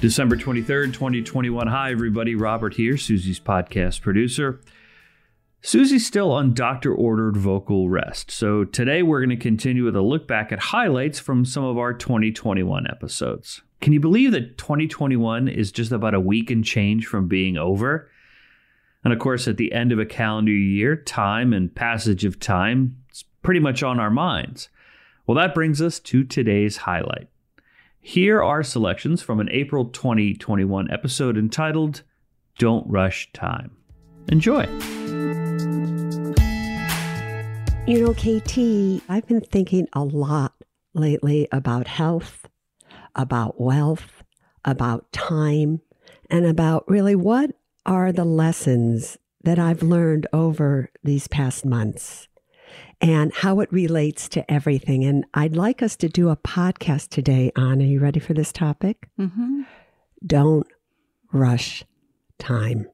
[0.00, 1.66] December 23rd, 2021.
[1.66, 2.36] Hi, everybody.
[2.36, 4.60] Robert here, Suze's podcast producer.
[5.60, 8.30] Suze's still on doctor ordered vocal rest.
[8.30, 11.78] So today we're going to continue with a look back at highlights from some of
[11.78, 13.60] our 2021 episodes.
[13.80, 18.08] Can you believe that 2021 is just about a week and change from being over?
[19.02, 23.02] And of course, at the end of a calendar year, time and passage of time
[23.10, 24.68] is pretty much on our minds.
[25.26, 27.26] Well, that brings us to today's highlight.
[28.00, 32.02] Here are selections from an April 2021 episode entitled
[32.56, 33.76] Don't Rush Time.
[34.28, 34.66] Enjoy.
[37.86, 40.54] You know, KT, I've been thinking a lot
[40.94, 42.48] lately about health,
[43.16, 44.22] about wealth,
[44.64, 45.80] about time,
[46.30, 47.50] and about really what
[47.84, 52.27] are the lessons that I've learned over these past months
[53.00, 55.04] and how it relates to everything.
[55.04, 58.52] And I'd like us to do a podcast today on, are you ready for this
[58.52, 59.08] topic?
[59.18, 59.62] Mm-hmm.
[60.26, 60.66] Don't
[61.32, 61.84] rush
[62.38, 62.86] time.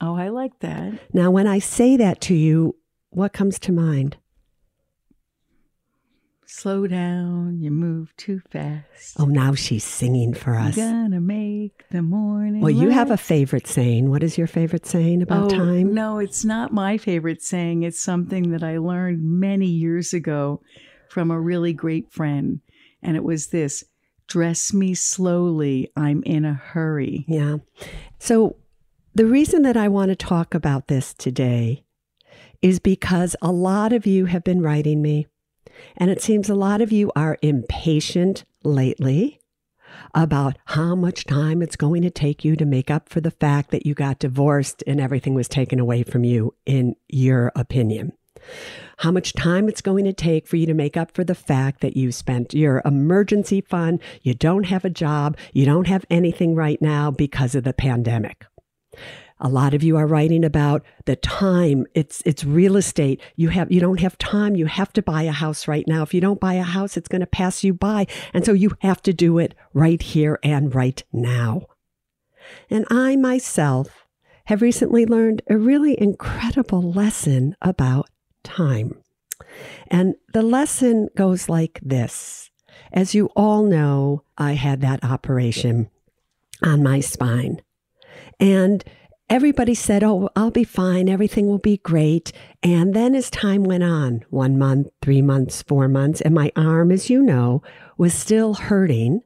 [0.00, 0.94] Oh, I like that.
[1.12, 2.76] Now, when I say that to you,
[3.10, 4.16] what comes to mind?
[6.52, 9.14] Slow down, you move too fast.
[9.18, 10.74] Oh, now she's singing for us.
[10.74, 12.60] Gonna make the morning.
[12.60, 12.94] Well, you light.
[12.94, 14.10] have a favorite saying.
[14.10, 15.94] What is your favorite saying about oh, time?
[15.94, 17.84] No, it's not my favorite saying.
[17.84, 20.60] It's something that I learned many years ago
[21.08, 22.60] from a really great friend.
[23.00, 23.84] And it was this
[24.26, 27.24] dress me slowly, I'm in a hurry.
[27.28, 27.58] Yeah.
[28.18, 28.56] So,
[29.14, 31.84] the reason that I want to talk about this today
[32.60, 35.28] is because a lot of you have been writing me
[35.96, 39.40] and it seems a lot of you are impatient lately
[40.14, 43.70] about how much time it's going to take you to make up for the fact
[43.70, 48.12] that you got divorced and everything was taken away from you, in your opinion.
[48.98, 51.80] How much time it's going to take for you to make up for the fact
[51.80, 56.54] that you spent your emergency fund, you don't have a job, you don't have anything
[56.54, 58.46] right now because of the pandemic.
[59.40, 61.86] A lot of you are writing about the time.
[61.94, 63.20] It's it's real estate.
[63.36, 64.54] You have you don't have time.
[64.54, 66.02] You have to buy a house right now.
[66.02, 68.06] If you don't buy a house, it's going to pass you by.
[68.34, 71.66] And so you have to do it right here and right now.
[72.68, 74.06] And I myself
[74.46, 78.08] have recently learned a really incredible lesson about
[78.42, 79.00] time.
[79.88, 82.50] And the lesson goes like this.
[82.92, 85.88] As you all know, I had that operation
[86.62, 87.62] on my spine.
[88.38, 88.84] And
[89.30, 91.08] everybody said, Oh, I'll be fine.
[91.08, 92.32] Everything will be great.
[92.62, 96.90] And then as time went on, one month, three months, four months, and my arm,
[96.90, 97.62] as you know,
[97.96, 99.22] was still hurting,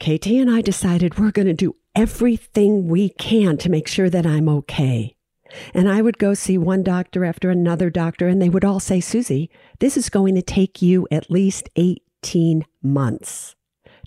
[0.00, 4.26] KT and I decided we're going to do everything we can to make sure that
[4.26, 5.14] I'm okay.
[5.72, 9.00] And I would go see one doctor after another doctor, and they would all say,
[9.00, 13.54] Suze, this is going to take you at least 18 months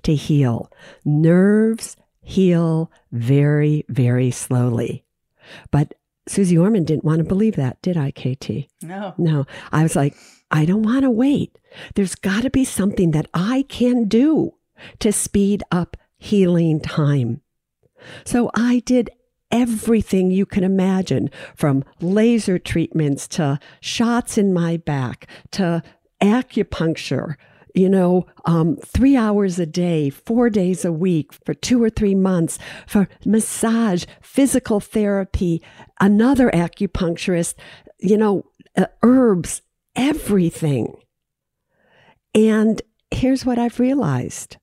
[0.04, 0.72] to heal.
[1.06, 5.05] Nerves heal very, very slowly.
[5.72, 5.94] But
[6.28, 8.68] Suze Orman didn't want to believe that, did I, KT?
[8.82, 9.14] No.
[9.18, 9.46] No.
[9.72, 10.16] I was like,
[10.52, 11.58] I don't want to wait.
[11.96, 14.56] There's got to be something that I can do
[15.00, 17.42] to speed up healing time.
[18.24, 19.10] So I did
[19.52, 25.84] everything you can imagine from laser treatments to shots in my back to
[26.22, 27.36] acupuncture
[27.76, 32.16] you know, um, three hours a day, four days a week for two or three
[32.16, 32.58] months
[32.88, 35.62] for massage, physical therapy,
[36.00, 37.56] another acupuncturist,
[38.00, 38.46] you know,
[38.78, 39.62] uh, herbs,
[39.96, 40.96] everything.
[42.34, 42.82] And
[43.12, 44.58] here's what I've realized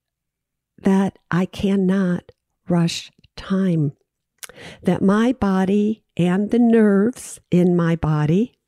[0.78, 2.32] that I cannot
[2.66, 3.92] rush time,
[4.82, 8.58] that my body and the nerves in my body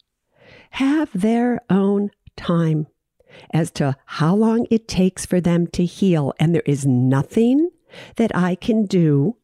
[0.70, 2.86] have their own time
[3.52, 6.32] as to how long it takes for them to heal.
[6.38, 7.70] And there is nothing
[8.16, 9.36] that I can do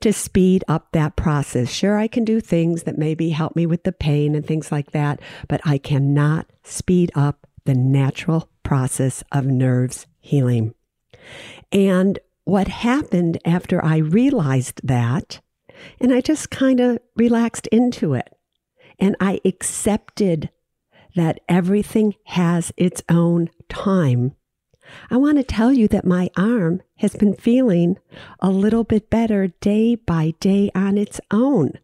[0.00, 1.70] to speed up that process.
[1.70, 4.92] Sure, I can do things that maybe help me with the pain and things like
[4.92, 10.74] that, but I cannot speed up the natural process of nerves healing.
[11.70, 15.40] And what happened after I realized that,
[16.00, 18.34] and I just kind of relaxed into it,
[18.98, 20.50] and I accepted
[21.14, 24.34] that everything has its own time.
[25.10, 27.98] I want to tell you that my arm has been feeling
[28.40, 31.78] a little bit better day by day on its own.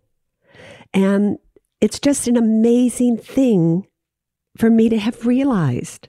[0.92, 1.38] And
[1.80, 3.86] it's just an amazing thing
[4.56, 6.08] for me to have realized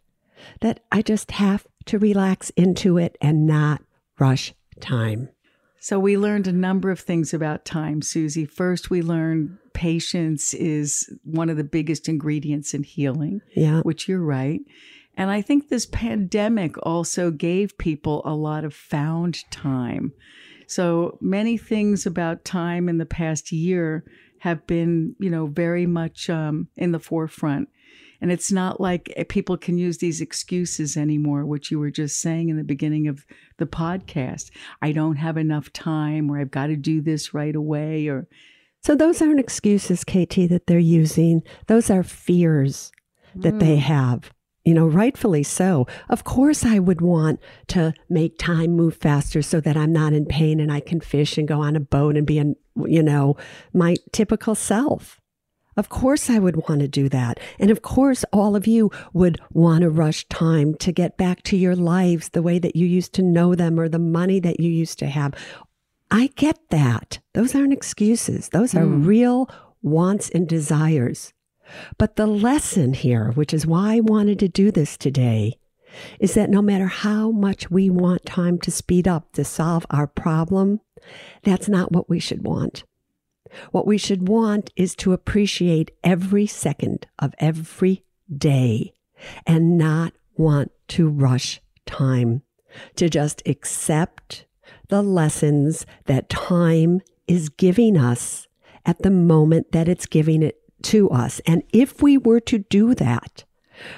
[0.61, 3.81] that I just have to relax into it and not
[4.19, 5.29] rush time.
[5.79, 8.37] So, we learned a number of things about time, Suze.
[8.51, 13.41] First, we learned patience is one of the biggest ingredients in healing.
[13.55, 13.81] Yeah.
[13.81, 14.59] Which you're right.
[15.15, 20.13] And I think this pandemic also gave people a lot of found time.
[20.67, 24.05] So many things about time in the past year
[24.39, 27.69] have been, you know, very much um, in the forefront.
[28.21, 32.19] And it's not like eh, people can use these excuses anymore, which you were just
[32.19, 33.25] saying in the beginning of
[33.57, 34.51] the podcast.
[34.81, 38.27] I don't have enough time, or I've got to do this right away, or.
[38.81, 41.43] So those aren't excuses, KT, that they're using.
[41.67, 42.91] Those are fears
[43.35, 43.59] that mm.
[43.59, 44.31] they have.
[44.65, 45.87] You know, rightfully so.
[46.09, 47.39] Of course, I would want
[47.69, 51.37] to make time move faster so that I'm not in pain and I can fish
[51.37, 52.55] and go on a boat and be, in,
[52.85, 53.35] you know,
[53.73, 55.18] my typical self.
[55.79, 57.39] Of course, I would want to do that.
[57.57, 61.55] And of course, all of you would want to rush time to get back to
[61.55, 64.69] your lives the way that you used to know them or the money that you
[64.69, 65.33] used to have.
[66.11, 67.19] I get that.
[67.33, 69.05] Those aren't excuses, those are mm.
[69.05, 69.49] real
[69.81, 71.31] wants and desires.
[71.97, 75.59] But the lesson here, which is why I wanted to do this today,
[76.19, 80.07] is that no matter how much we want time to speed up to solve our
[80.07, 80.81] problem,
[81.43, 82.83] that's not what we should want.
[83.71, 88.03] What we should want is to appreciate every second of every
[88.35, 88.93] day
[89.45, 92.43] and not want to rush time,
[92.95, 94.45] to just accept
[94.89, 98.47] the lessons that time is giving us
[98.85, 101.41] at the moment that it's giving it to us.
[101.45, 103.43] And if we were to do that,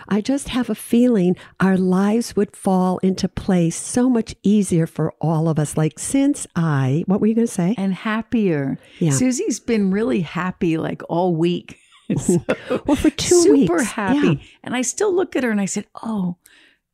[0.07, 5.13] I just have a feeling our lives would fall into place so much easier for
[5.21, 5.77] all of us.
[5.77, 7.75] Like, since I, what were you going to say?
[7.77, 8.77] And happier.
[8.99, 9.11] Yeah.
[9.11, 11.77] Suze's been really happy like all week.
[12.17, 12.43] so,
[12.85, 13.67] well, for two super weeks.
[13.67, 14.27] Super happy.
[14.27, 14.47] Yeah.
[14.63, 16.37] And I still look at her and I said, Oh,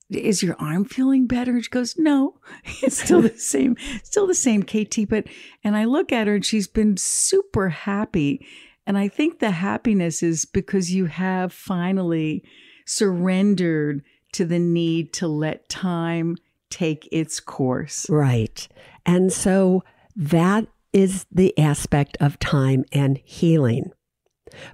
[0.09, 1.51] is your arm feeling better?
[1.51, 2.39] And she goes, No,
[2.81, 5.09] it's still the same, still the same, KT.
[5.09, 5.27] But,
[5.63, 8.45] and I look at her and she's been super happy.
[8.85, 12.43] And I think the happiness is because you have finally
[12.87, 14.01] surrendered
[14.31, 16.37] to the need to let time
[16.69, 18.09] take its course.
[18.09, 18.67] Right.
[19.05, 19.83] And so
[20.15, 23.91] that is the aspect of time and healing.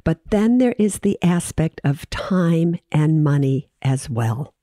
[0.04, 4.54] But then there is the aspect of time and money as well.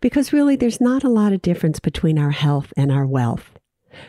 [0.00, 3.57] Because really, there's not a lot of difference between our health and our wealth.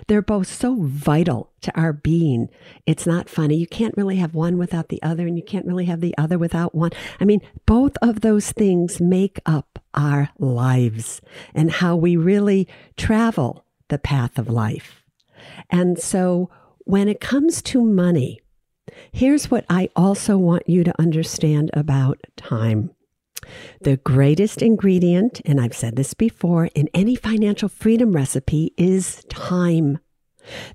[0.08, 2.50] They're both so vital to our being.
[2.86, 3.56] It's not funny.
[3.56, 6.38] You can't really have one without the other, and you can't really have the other
[6.38, 6.92] without one.
[7.20, 11.22] I mean, both of those things make up our lives
[11.54, 12.68] and how we really
[12.98, 15.04] travel the path of life.
[15.70, 18.42] And so when it comes to money,
[19.12, 22.92] here's what I also want you to understand about time.
[23.82, 30.00] The greatest ingredient, and I've said this before, in any financial freedom recipe is time.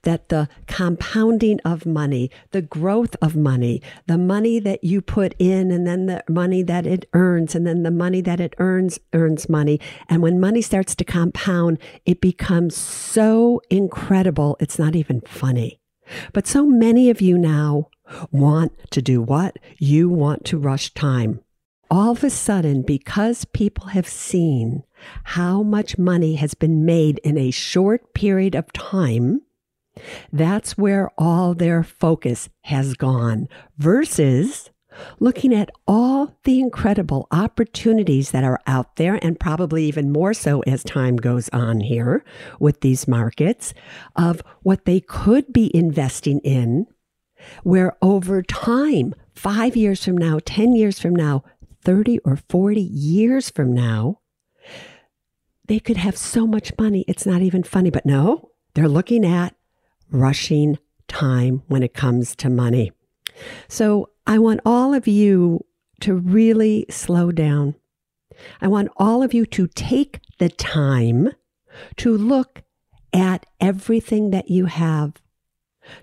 [0.02, 5.70] That the compounding of money, the growth of money, the money that you put in,
[5.70, 9.48] and then the money that it earns, and then the money that it earns earns
[9.48, 9.80] money.
[10.08, 15.80] And when money starts to compound, it becomes so incredible, it's not even funny.
[16.32, 17.88] But so many of you now
[18.30, 19.58] want to do what?
[19.78, 21.40] You want to rush time
[21.94, 24.82] all of a sudden, because people have seen
[25.22, 29.40] how much money has been made in a short period of time,
[30.32, 33.46] that's where all their focus has gone
[33.78, 34.70] versus
[35.20, 40.62] looking at all the incredible opportunities that are out there, and probably even more so
[40.62, 42.24] as time goes on here
[42.58, 43.72] with these markets,
[44.16, 46.88] of what they could be investing in,
[47.62, 51.42] where over time, five years from now, 10 years from now,
[51.84, 54.20] 30 or 40 years from now,
[55.66, 57.90] they could have so much money, it's not even funny.
[57.90, 59.54] But no, they're looking at
[60.10, 62.92] rushing time when it comes to money.
[63.68, 65.64] So I want all of you
[66.00, 67.74] to really slow down.
[68.60, 71.30] I want all of you to take the time
[71.96, 72.62] to look
[73.12, 75.14] at everything that you have,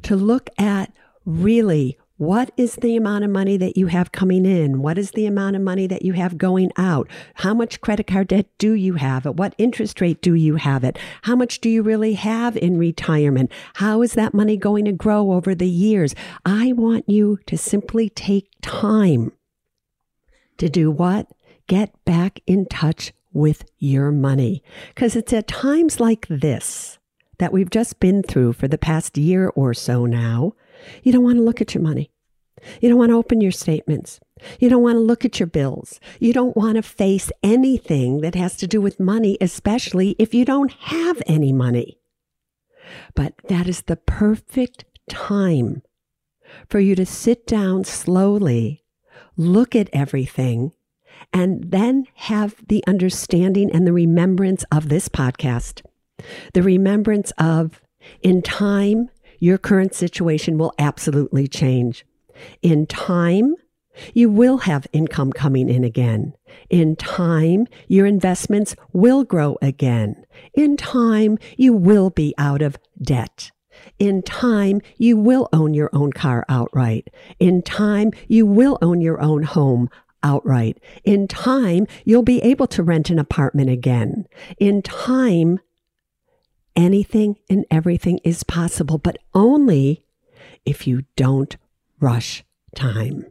[0.04, 0.94] to look at
[1.26, 4.84] really what is the amount of money that you have coming in?
[4.84, 7.10] What is the amount of money that you have going out?
[7.34, 9.26] How much credit card debt do you have?
[9.26, 11.00] At what interest rate do you have it?
[11.24, 13.52] How much do you really have in retirement?
[13.74, 16.14] How is that money going to grow over the years?
[16.46, 19.32] I want you to simply take time
[20.60, 21.26] to do what?
[21.66, 24.62] Get back in touch with your money.
[24.90, 27.00] Because it's at times like this
[27.40, 30.54] that we've just been through for the past year or so now
[31.04, 32.12] you don't want to look at your money.
[32.80, 34.20] You don't want to open your statements.
[34.60, 36.00] You don't want to look at your bills.
[36.20, 40.46] You don't want to face anything that has to do with money, especially if you
[40.46, 42.00] don't have any money.
[43.16, 45.82] But that is the perfect time
[46.70, 48.84] for you to sit down slowly,
[49.38, 50.74] look at everything,
[51.34, 55.82] and then have the understanding and the remembrance of this podcast,
[56.54, 57.82] the remembrance of
[58.22, 59.10] in time
[59.42, 62.06] your current situation will absolutely change.
[62.62, 63.56] In time,
[64.14, 66.34] you will have income coming in again.
[66.70, 70.26] In time, your investments will grow again.
[70.54, 73.52] In time, you will be out of debt.
[73.98, 77.10] In time, you will own your own car outright.
[77.40, 79.90] In time, you will own your own home
[80.22, 80.78] outright.
[81.04, 84.28] In time, you'll be able to rent an apartment again.
[84.60, 85.60] In time,
[86.76, 90.04] anything and everything is possible, but only
[90.66, 91.58] if you don't
[92.00, 92.44] rush
[92.76, 93.26] time.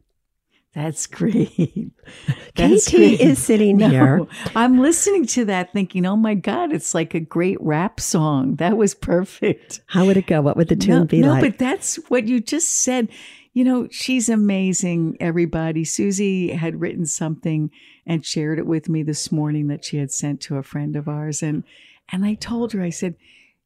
[0.73, 1.91] That's great.
[2.55, 3.21] That's KT great.
[3.21, 4.27] is sitting no, here.
[4.55, 8.55] I'm listening to that thinking, oh my God, it's like a great rap song.
[8.57, 9.81] That was perfect.
[9.87, 10.41] How would it go?
[10.41, 11.43] What would the tune no, be no, like?
[11.43, 13.09] No, but that's what you just said.
[13.53, 15.85] You know, she's amazing, everybody.
[15.85, 17.71] Suze had written something
[18.07, 21.09] and shared it with me this morning that she had sent to a friend of
[21.09, 21.43] ours.
[21.43, 21.65] And
[22.12, 23.14] and I told her, I said,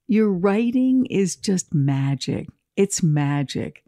[0.07, 2.49] Your writing is just magic.
[2.77, 3.85] It's magic.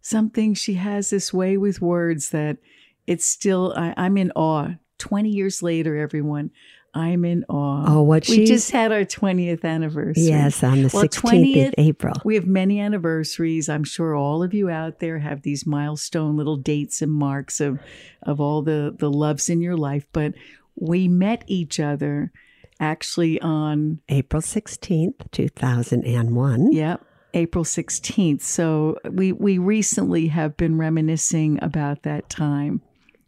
[0.00, 2.58] Something she has this way with words that
[3.06, 4.74] it's still, I, I'm in awe.
[4.98, 6.50] 20 years later, everyone,
[6.94, 7.84] I'm in awe.
[7.86, 10.24] Oh, what we just had our 20th anniversary.
[10.24, 12.14] Yes, on the well, 16th 20th, of April.
[12.24, 13.68] We have many anniversaries.
[13.68, 17.78] I'm sure all of you out there have these milestone little dates and marks of
[18.22, 20.34] of all the the loves in your life, but
[20.74, 22.32] we met each other
[22.80, 26.72] actually on April 16th, 2001.
[26.72, 27.04] Yep.
[27.34, 28.40] April 16th.
[28.40, 32.80] So we we recently have been reminiscing about that time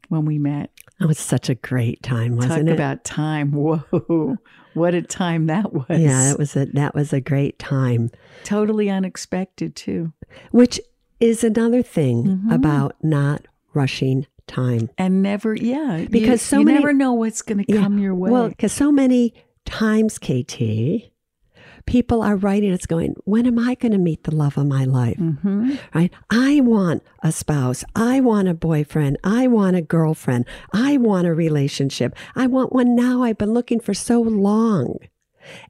[0.09, 0.71] when we met.
[1.01, 2.73] It was such a great time, wasn't Talk it?
[2.73, 3.53] about time.
[3.53, 4.37] Whoa.
[4.75, 5.87] What a time that was.
[5.89, 8.11] Yeah, it was a that was a great time.
[8.45, 10.13] Totally unexpected too.
[10.51, 10.81] Which
[11.19, 12.51] is another thing mm-hmm.
[12.51, 14.91] about not rushing time.
[14.99, 18.15] And never, yeah, because you, so you many, never know what's going to come your
[18.15, 18.31] way.
[18.31, 21.11] Well, because so many times, KT,
[21.87, 24.85] people are writing it's going when am i going to meet the love of my
[24.85, 25.17] life?
[25.17, 25.75] Mm-hmm.
[25.95, 26.13] right?
[26.31, 27.85] I want a spouse.
[27.95, 29.19] I want a boyfriend.
[29.25, 30.47] I want a girlfriend.
[30.73, 32.15] I want a relationship.
[32.35, 33.23] I want one now.
[33.23, 34.97] I've been looking for so long.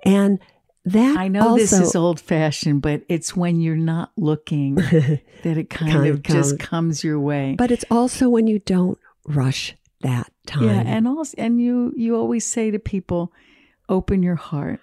[0.03, 0.41] And
[0.85, 5.23] that I know also, this is old fashioned, but it's when you're not looking that
[5.45, 7.55] it kind, kind of just comes your way.
[7.59, 10.65] But it's also when you don't rush that time.
[10.65, 13.33] Yeah, and also and you you always say to people,
[13.89, 14.81] open your heart.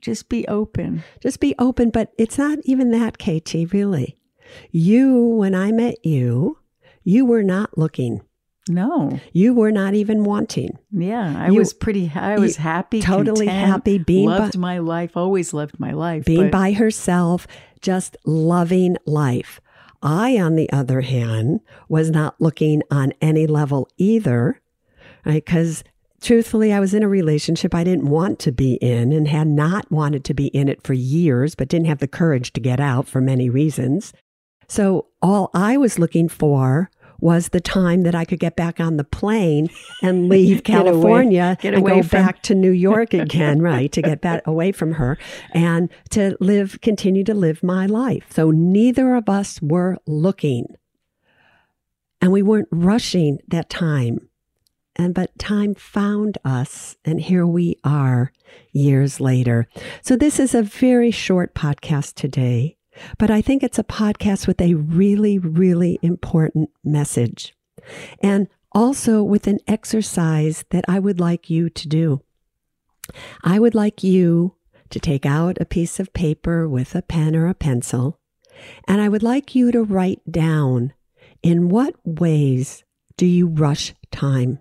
[0.00, 1.02] Just be open.
[1.20, 4.16] Just be open, but it's not even that, KT, really.
[4.70, 6.58] You, when I met you,
[7.04, 8.22] you were not looking.
[8.68, 9.18] No.
[9.32, 10.78] You were not even wanting.
[10.92, 14.78] Yeah, I you, was pretty I was happy, totally content, happy being loved by, my
[14.78, 16.24] life, always loved my life.
[16.24, 17.46] Being but, by herself,
[17.80, 19.60] just loving life.
[20.02, 24.60] I, on the other hand, was not looking on any level either,
[25.24, 25.44] right?
[25.44, 25.84] Because
[26.20, 29.90] truthfully, I was in a relationship I didn't want to be in and had not
[29.90, 33.08] wanted to be in it for years, but didn't have the courage to get out
[33.08, 34.12] for many reasons.
[34.68, 36.90] So all I was looking for
[37.22, 39.70] was the time that I could get back on the plane
[40.02, 42.24] and leave California get and away go from...
[42.24, 43.90] back to New York again, right?
[43.92, 45.16] To get back away from her
[45.52, 48.26] and to live, continue to live my life.
[48.30, 50.66] So neither of us were looking
[52.20, 54.28] and we weren't rushing that time
[54.96, 58.32] and but time found us and here we are
[58.72, 59.68] years later.
[60.02, 62.76] So this is a very short podcast today,
[63.18, 67.54] but I think it's a podcast with a really really important message.
[68.22, 72.22] And also with an exercise that I would like you to do.
[73.44, 74.56] I would like you
[74.90, 78.18] to take out a piece of paper with a pen or a pencil,
[78.86, 80.92] and I would like you to write down
[81.42, 82.84] In what ways
[83.16, 84.60] do you rush time?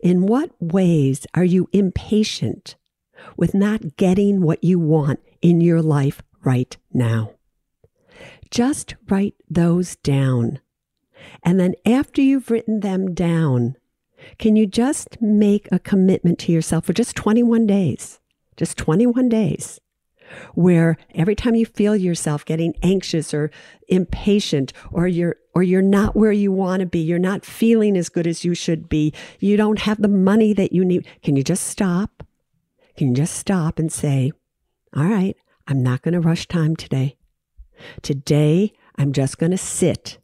[0.00, 2.76] In what ways are you impatient
[3.36, 7.32] with not getting what you want in your life right now?
[8.50, 10.60] Just write those down.
[11.42, 13.76] And then after you've written them down,
[14.38, 18.20] can you just make a commitment to yourself for just 21 days?
[18.56, 19.80] Just 21 days
[20.54, 23.50] where every time you feel yourself getting anxious or
[23.88, 28.08] impatient or you're or you're not where you want to be, you're not feeling as
[28.08, 31.44] good as you should be, you don't have the money that you need, can you
[31.44, 32.22] just stop?
[32.96, 34.32] Can you just stop and say,
[34.96, 37.16] "All right, I'm not going to rush time today.
[38.02, 40.18] Today, I'm just going to sit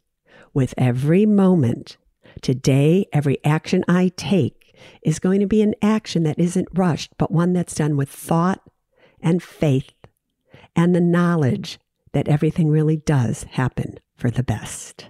[0.53, 1.97] with every moment.
[2.41, 7.31] Today, every action I take is going to be an action that isn't rushed, but
[7.31, 8.61] one that's done with thought
[9.21, 9.91] and faith
[10.75, 11.79] and the knowledge
[12.13, 15.09] that everything really does happen for the best.